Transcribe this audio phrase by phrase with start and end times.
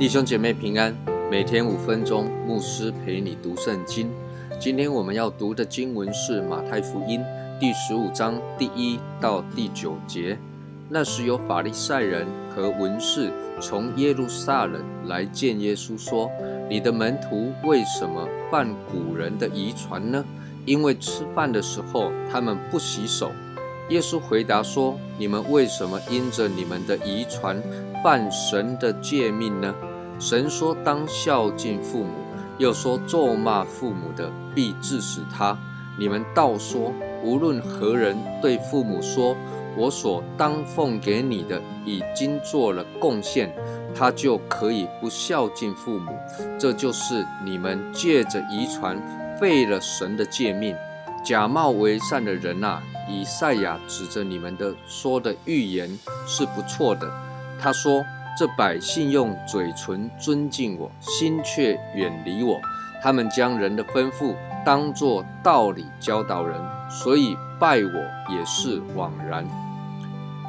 [0.00, 0.96] 弟兄姐妹平安，
[1.30, 4.10] 每天五分钟，牧师陪你读圣经。
[4.58, 7.22] 今天我们要读的经文是马太福音
[7.60, 10.38] 第十五章第一到第九节。
[10.92, 16.28] 那时有法利赛人和文士从耶路撒冷来见耶稣，说
[16.68, 20.24] ：“你的门徒为什么犯古人的遗传呢？
[20.66, 23.30] 因为吃饭的时候他们不洗手。”
[23.90, 27.62] 耶稣回答说：“你们为什么因着你们的遗传
[28.02, 29.72] 犯神的诫命呢？”
[30.18, 32.10] 神说：“当孝敬父母。”
[32.58, 35.56] 又说：“咒骂父母的，必致死他。”
[35.98, 39.36] 你们倒说：“无论何人对父母说，
[39.76, 43.52] 我所当奉给你的已经做了贡献，
[43.94, 46.12] 他就可以不孝敬父母。”
[46.58, 49.00] 这就是你们借着遗传
[49.38, 50.74] 废了神的诫命，
[51.24, 52.82] 假冒为善的人啊！
[53.08, 55.88] 以赛亚指着你们的说的预言
[56.26, 57.10] 是不错的。
[57.60, 58.04] 他说。
[58.38, 62.58] 这百姓用嘴唇尊敬我，心却远离我。
[63.02, 64.34] 他们将人的吩咐
[64.64, 69.44] 当作道理教导人，所以拜我也是枉然。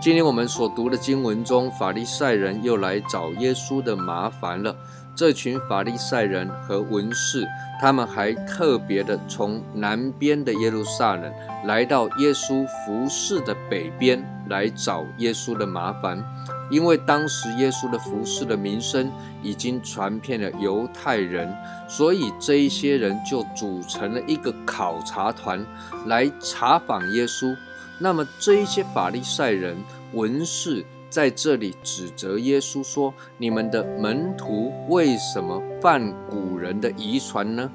[0.00, 4.74] 今天我们所读的经文中，法利赛人又来找耶稣的麻烦了。
[5.16, 7.44] 这群法利赛人和文士，
[7.80, 11.32] 他们还特别的从南边的耶路撒冷
[11.64, 16.22] 来到耶稣服侍的北边来找耶稣的麻烦。
[16.70, 19.10] 因为当时耶稣的服饰的名声
[19.42, 21.52] 已经传遍了犹太人，
[21.88, 25.64] 所以这一些人就组成了一个考察团
[26.06, 27.56] 来查访耶稣。
[28.00, 29.76] 那么这一些法利赛人、
[30.12, 37.70] 文士在这里指责耶稣说：“你们的门徒为什么犯古人的遗传呢？”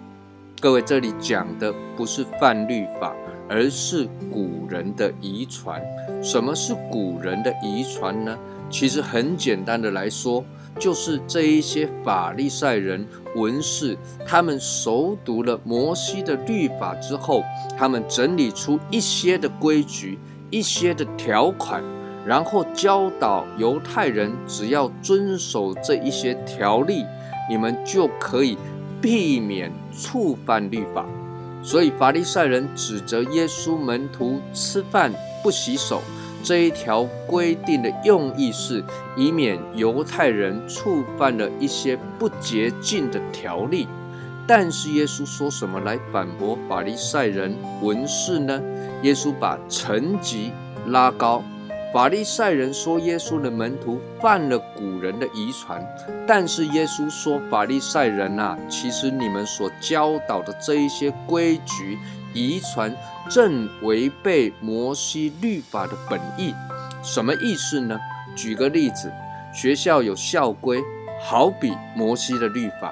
[0.61, 3.13] 各位，这里讲的不是犯律法，
[3.49, 5.81] 而是古人的遗传。
[6.23, 8.37] 什么是古人的遗传呢？
[8.73, 10.43] 其实很简单的来说，
[10.79, 13.95] 就是这一些法利赛人、文士，
[14.25, 17.43] 他们熟读了摩西的律法之后，
[17.77, 20.17] 他们整理出一些的规矩、
[20.49, 21.83] 一些的条款，
[22.25, 27.05] 然后教导犹太人，只要遵守这一些条例，
[27.47, 28.57] 你们就可以
[28.99, 31.05] 避免触犯律法。
[31.61, 35.13] 所以法利赛人指责耶稣门徒吃饭
[35.43, 36.01] 不洗手。
[36.43, 38.83] 这一条规定的用意是，
[39.15, 43.87] 以免犹太人触犯了一些不洁净的条例。
[44.45, 48.61] 但是耶稣说什么来反驳法利赛人文士呢？
[49.01, 50.51] 耶稣把层级
[50.87, 51.41] 拉高。
[51.93, 55.79] 法利赛人说耶稣的门徒犯了古人的遗传，
[56.27, 61.99] 但是耶稣说法利赛人啊，其实你们所教导的这一些规矩。
[62.33, 62.91] 遗传
[63.29, 66.51] 正违背摩西律法的本意，
[67.03, 67.99] 什么意思呢？
[68.35, 69.13] 举个例子，
[69.53, 70.81] 学校有校规，
[71.21, 72.91] 好比摩西的律法；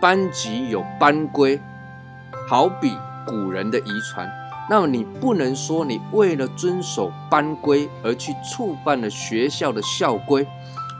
[0.00, 1.60] 班级有班规，
[2.48, 4.28] 好比古人的遗传。
[4.70, 10.46] 那么你不能说你为了遵守班规而去触犯了学校的校规。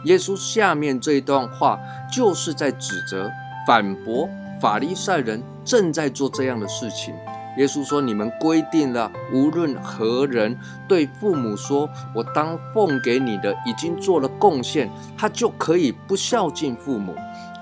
[0.07, 1.79] 耶稣下面这段话
[2.13, 3.31] 就是在指责、
[3.65, 4.29] 反驳
[4.61, 7.15] 法利赛人正在做这样的事情。
[7.59, 10.59] 耶稣说：“你们规定了，无论何人
[10.89, 17.15] 对父母说‘我当奉给你的已经做了贡献’，他就可以不孝敬父母。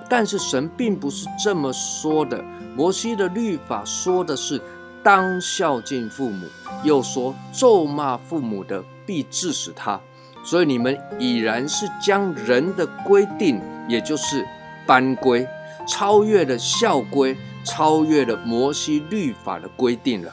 [0.08, 2.42] 但是神并不是这么说的。
[2.76, 4.62] 摩西的律法说的是
[5.08, 6.46] 当孝敬父母，
[6.84, 9.98] 又说咒骂父母的必致死他。
[10.44, 13.58] 所以你们已然是将人的规定，
[13.88, 14.44] 也就是
[14.86, 15.48] 班规，
[15.88, 20.32] 超越了校规。”超越了摩西律法的规定了。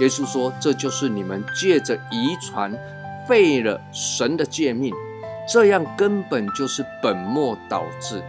[0.00, 2.72] 耶稣说：“这就是你们借着遗传
[3.28, 4.94] 废了神的诫命，
[5.46, 8.22] 这样根本就是本末倒置，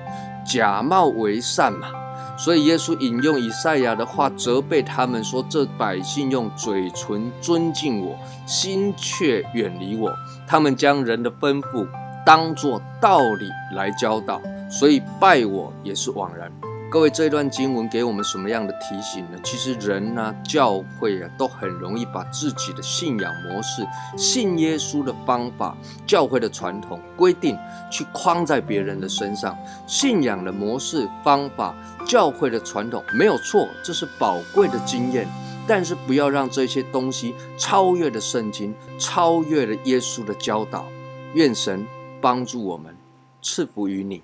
[0.45, 1.87] 假冒为善嘛。”
[2.37, 8.17] 所以耶稣引用以赛亚的话责备他们说：“这百姓用嘴唇尊敬我，
[8.47, 10.11] 心却远离我。
[10.47, 11.87] 他们将人的吩咐
[12.25, 16.51] 当作道理来教导，所以拜我也是枉然。”
[16.91, 19.39] 各位，这段经文给我们什么样的提醒呢？
[19.45, 23.87] 其实人呢，教会啊，都很容易把自己的信仰模式、
[24.17, 25.73] 信耶稣的方法、
[26.05, 27.57] 教会的传统规定，
[27.89, 29.57] 去框在别人的身上。
[29.87, 31.73] 信仰的模式、方法、
[32.11, 35.25] 教会的传统没有错，这是宝贵的经验。
[35.65, 40.85] 但是不要让这些东西超越了圣经，超越了耶稣的教导。
[41.35, 41.87] 愿神
[42.19, 42.93] 帮助我们，
[43.41, 44.21] 赐福于你。